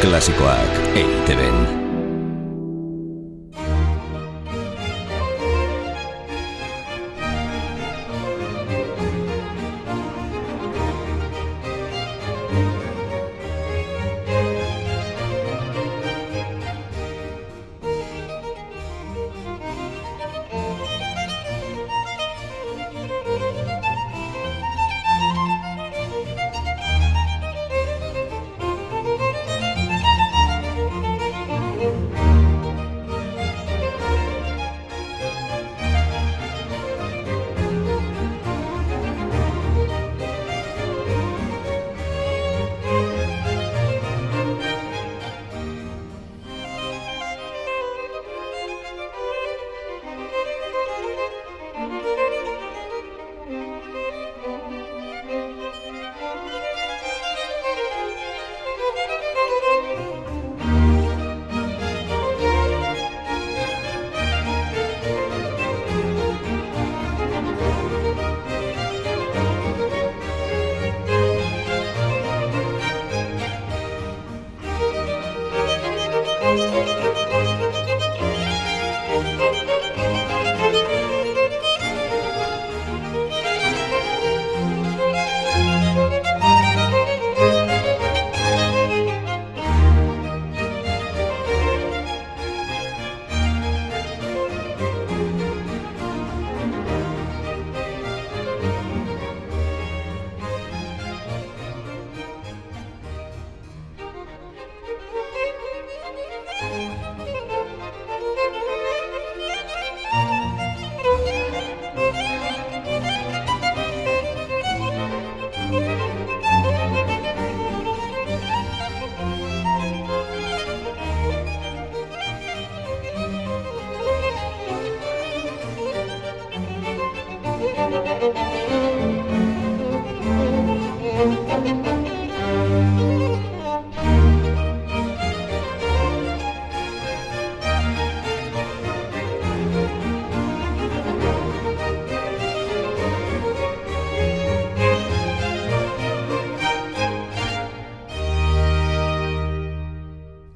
[0.00, 1.79] Klasikoak EITB-en.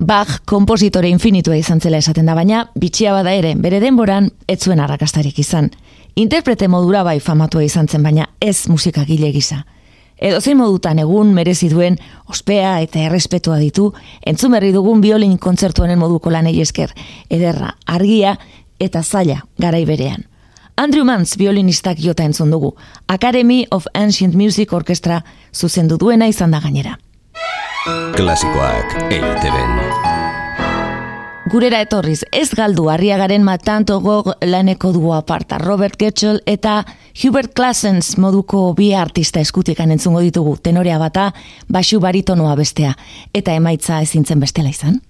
[0.05, 4.83] Bach kompositore infinitua izan zela esaten da baina, bitxia bada ere, bere denboran, ez zuen
[4.85, 5.71] arrakastarik izan.
[6.21, 9.63] Interprete modura bai famatua izan zen baina ez musika gile gisa.
[10.21, 11.97] Edo zein modutan egun merezi duen
[12.29, 13.95] ospea eta errespetua ditu,
[14.27, 16.93] entzun berri dugun biolin kontzertuanen moduko lanei esker,
[17.31, 18.37] ederra, argia
[18.79, 20.29] eta zaila garai berean.
[20.77, 22.75] Andrew Mans violinistak jota entzun dugu,
[23.09, 25.23] Academy of Ancient Music Orchestra
[25.55, 26.99] zuzendu duena izan da gainera.
[27.85, 29.73] Klasikoak EITB-en.
[31.53, 35.59] Gurera etorriz, ez galdu harriagaren matanto gog laneko du aparta.
[35.61, 36.79] Robert Getchell eta
[37.13, 40.57] Hubert Classens moduko bi artista eskutikan entzungo ditugu.
[40.57, 41.35] Tenorea bata,
[41.69, 42.95] basu baritonoa bestea.
[43.35, 45.03] Eta emaitza ezintzen bestela izan.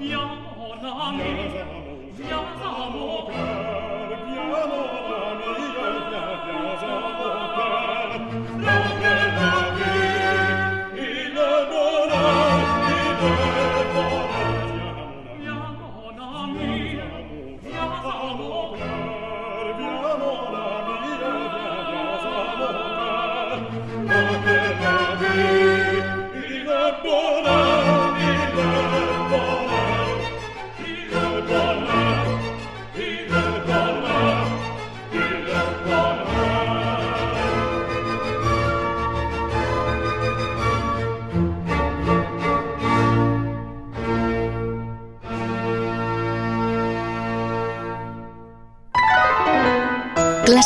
[0.00, 1.64] Viens en Amérique,
[2.16, 2.44] viens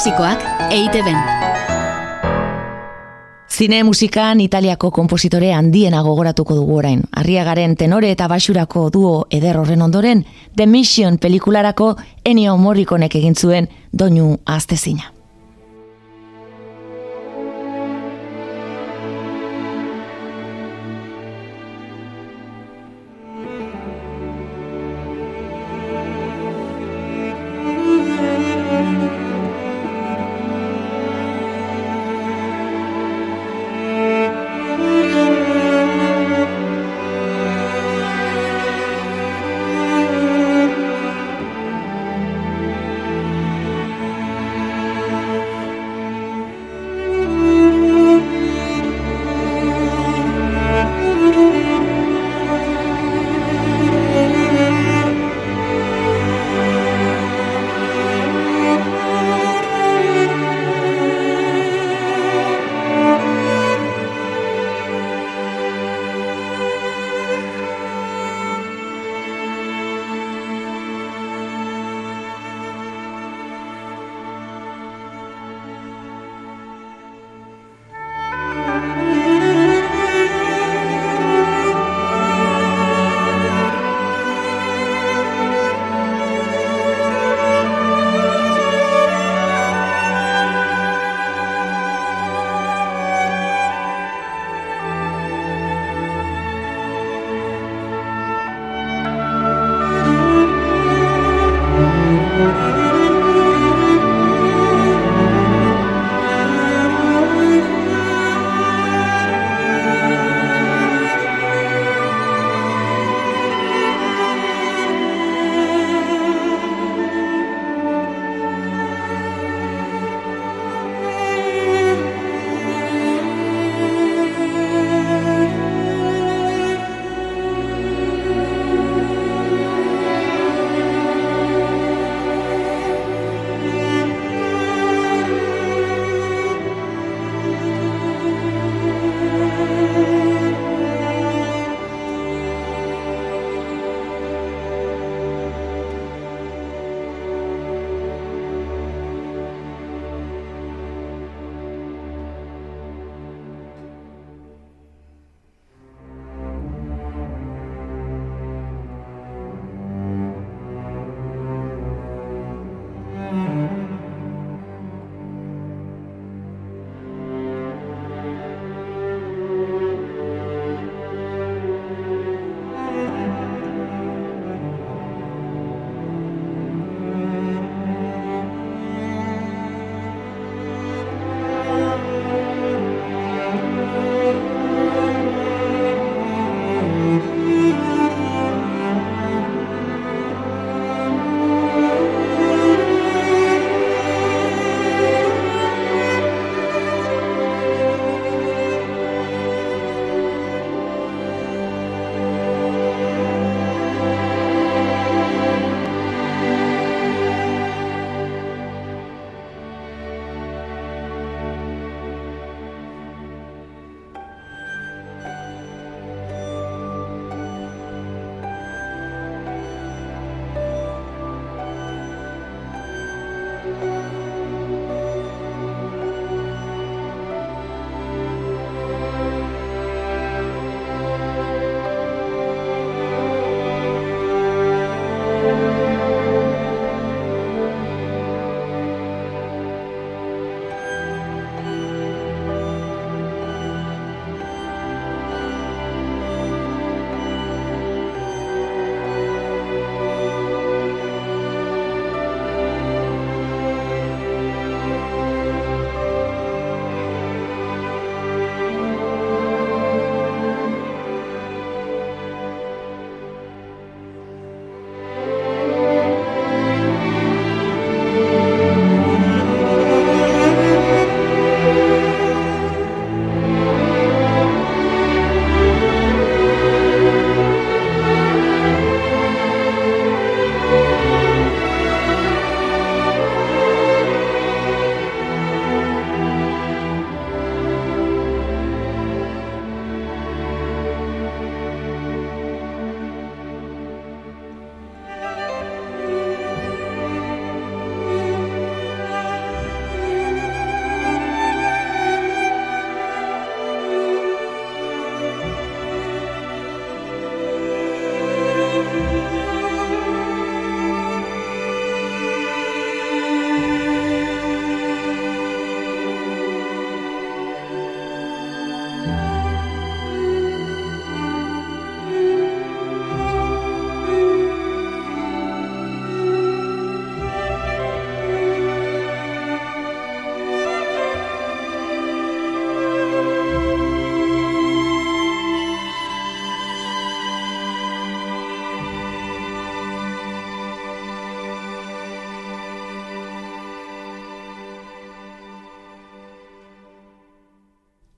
[0.02, 1.16] klasikoak eite ben.
[3.48, 7.04] Zine musikan Italiako kompositore handiena gogoratuko dugu orain.
[7.16, 11.94] Arriagaren tenore eta basurako duo eder horren ondoren, The Mission pelikularako
[12.24, 15.21] Ennio Morriconek egin zuen doinu aztezina.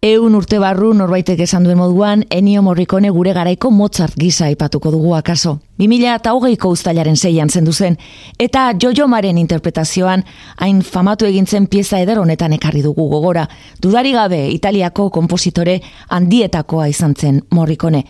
[0.04, 5.14] Eun urte barru norbaitek esan duen moduan, Ennio Morricone gure garaiko Mozart gisa aipatuko dugu
[5.16, 5.54] akaso.
[5.80, 7.96] 2000 eta hogeiko ustailaren zeian zendu zen,
[8.38, 10.26] eta Jojo Maren interpretazioan
[10.60, 13.46] hain famatu egintzen pieza eder honetan ekarri dugu gogora,
[13.80, 15.80] dudari gabe Italiako kompositore
[16.10, 18.04] handietakoa izan zen Morricone.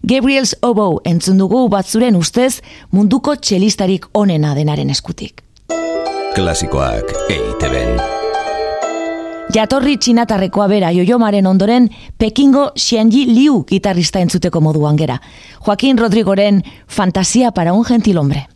[0.00, 5.44] Gabriel's Oboe entzun dugu batzuren ustez munduko txelistarik onena denaren eskutik.
[6.34, 8.23] Klasikoak EITB-en.
[9.54, 11.84] Jatorri txinatarrekoa bera joiomaren ondoren
[12.18, 15.20] Pekingo Xianji Liu gitarrista entzuteko moduan gera.
[15.60, 16.58] Joaquin Rodrigoren
[16.88, 18.48] Fantasia para un gentil hombre.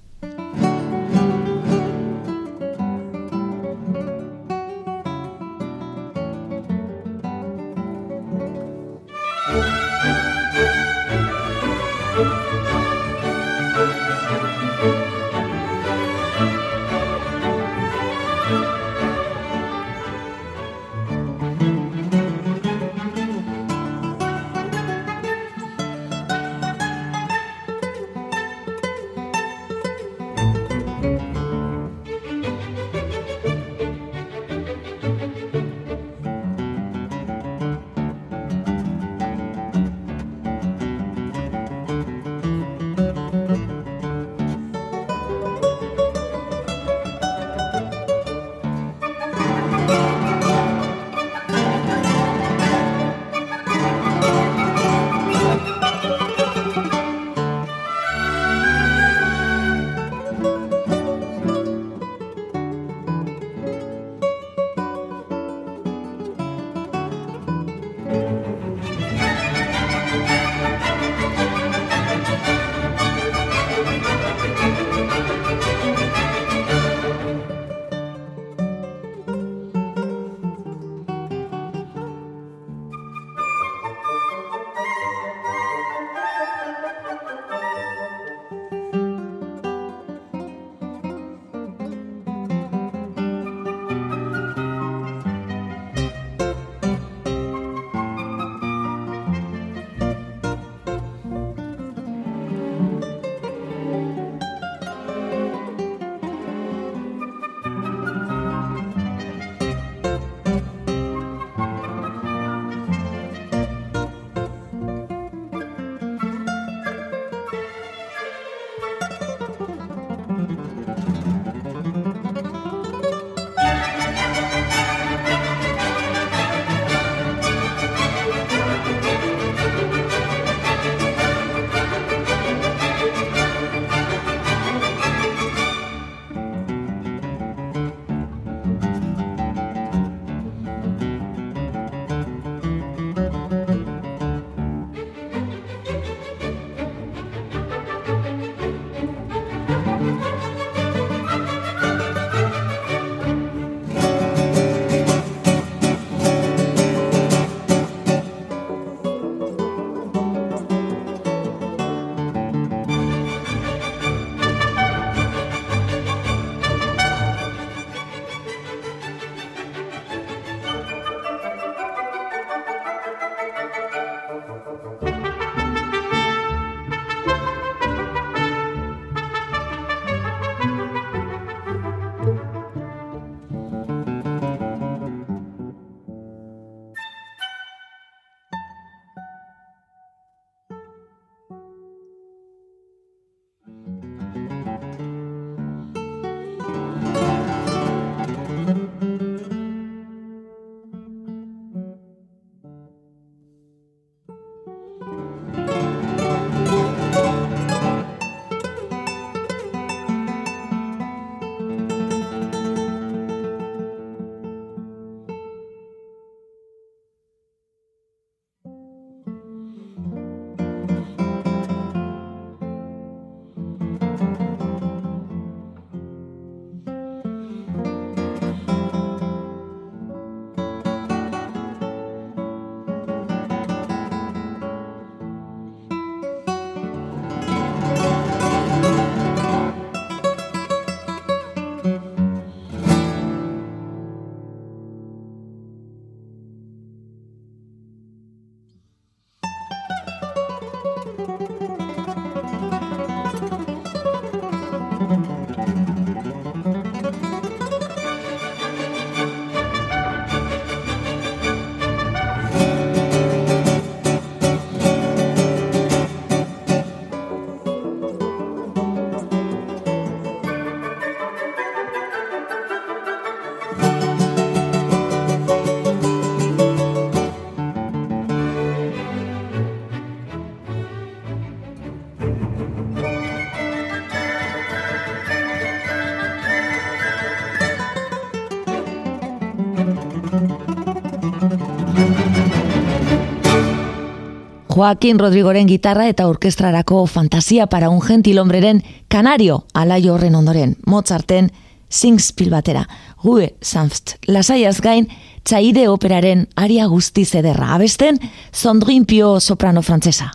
[294.79, 301.51] Joaquin Rodrigoren gitarra eta orkestrarako fantasia para un gentil hombreren kanario alaio horren ondoren, Mozarten
[301.89, 302.85] Singspiel batera.
[303.21, 305.09] Gue, sanft, lasaiaz gain,
[305.43, 307.73] txaide operaren aria guzti zederra.
[307.75, 308.21] Abesten,
[308.55, 310.31] zondrin pio soprano frantzesa.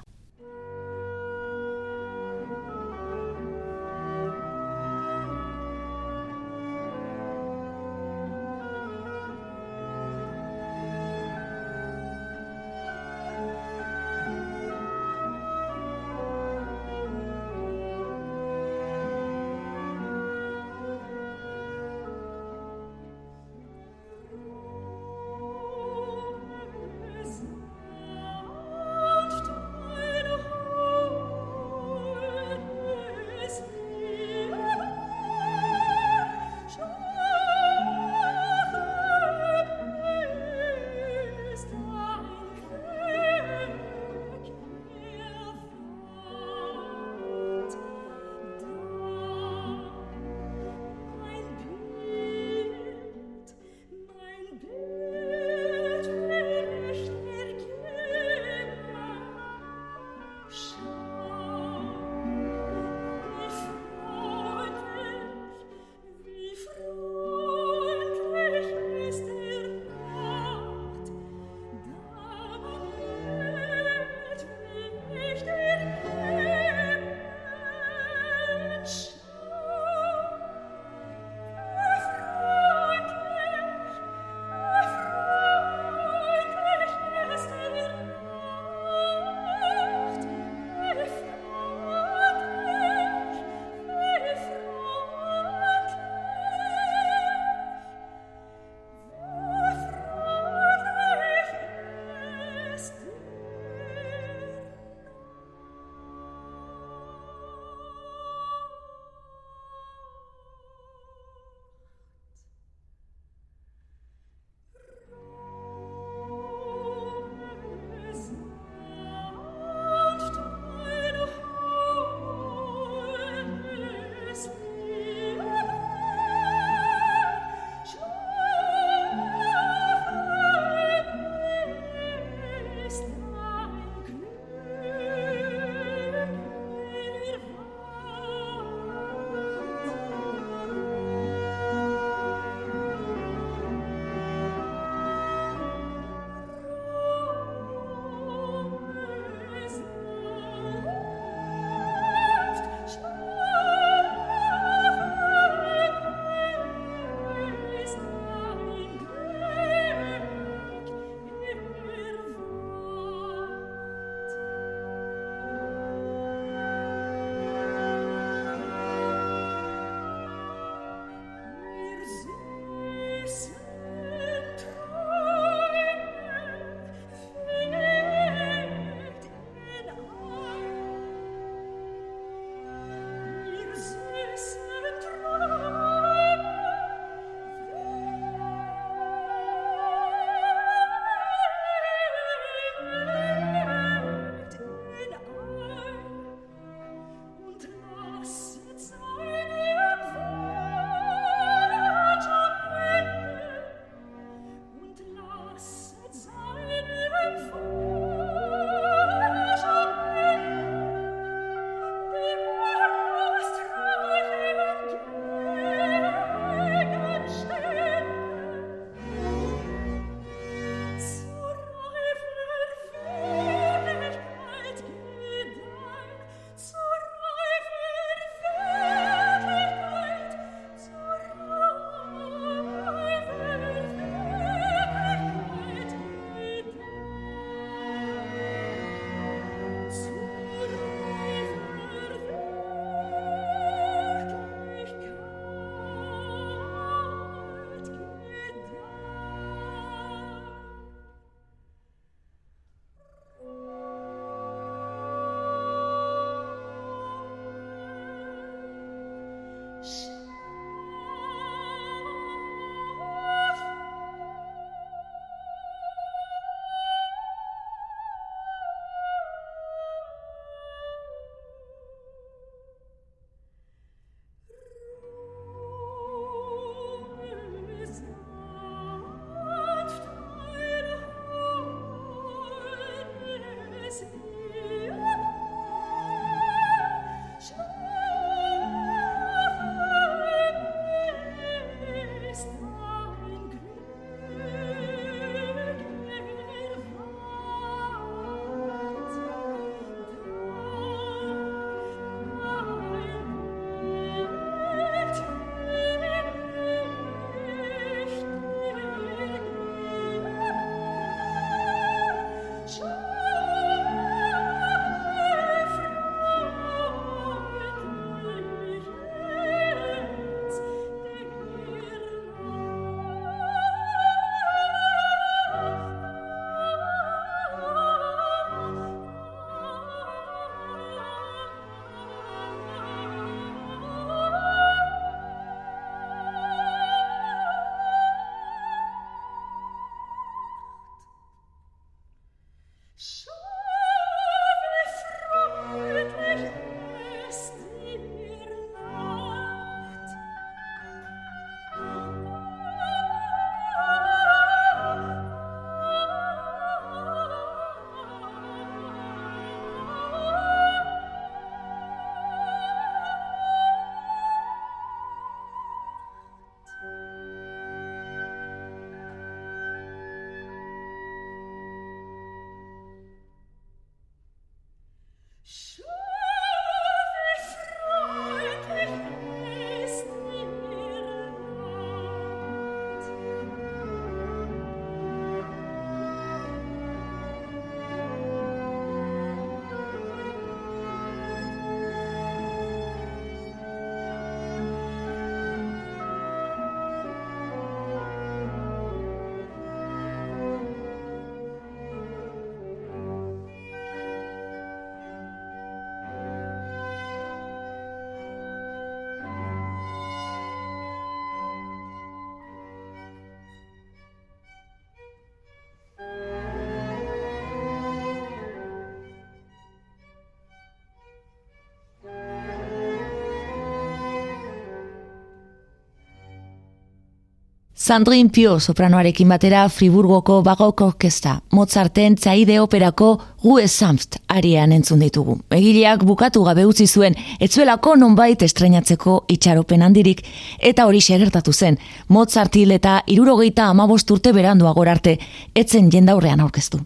[427.84, 433.10] Sandrine Pio sopranoarekin batera Friburgoko bagoko orkesta, Mozarten txaide operako
[433.42, 435.36] Gue Samft arian entzun ditugu.
[435.52, 440.24] Egileak bukatu gabe utzi zuen, etzuelako nonbait estrenatzeko itxaropen handirik,
[440.64, 441.76] eta hori segertatu zen,
[442.08, 445.18] Mozartil eta irurogeita amabost urte berandu agorarte,
[445.54, 446.80] etzen jendaurrean aurkeztu.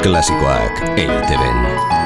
[0.00, 2.01] Klasikoak eiteben.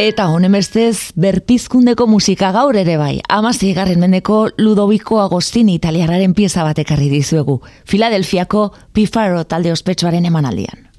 [0.00, 3.18] Eta honen bestez, berpizkundeko musika gaur ere bai.
[3.28, 7.60] Amazi garren mendeko Ludoviko Agostini italiararen pieza batekarri dizuegu.
[7.84, 10.89] Filadelfiako Pifaro talde ospetsuaren emanaldian.